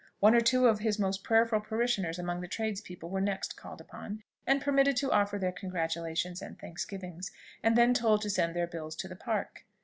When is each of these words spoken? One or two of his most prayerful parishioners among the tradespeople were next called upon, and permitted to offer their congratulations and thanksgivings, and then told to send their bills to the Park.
One 0.19 0.33
or 0.33 0.41
two 0.41 0.65
of 0.65 0.79
his 0.79 0.97
most 0.97 1.23
prayerful 1.23 1.59
parishioners 1.59 2.17
among 2.17 2.41
the 2.41 2.47
tradespeople 2.47 3.11
were 3.11 3.21
next 3.21 3.55
called 3.55 3.79
upon, 3.79 4.23
and 4.47 4.59
permitted 4.59 4.97
to 4.97 5.11
offer 5.11 5.37
their 5.37 5.51
congratulations 5.51 6.41
and 6.41 6.57
thanksgivings, 6.57 7.31
and 7.61 7.77
then 7.77 7.93
told 7.93 8.23
to 8.23 8.29
send 8.31 8.55
their 8.55 8.65
bills 8.65 8.95
to 8.95 9.07
the 9.07 9.15
Park. 9.15 9.63